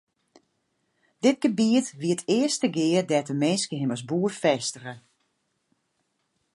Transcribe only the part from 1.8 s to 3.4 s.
wie it earste gea dêr't de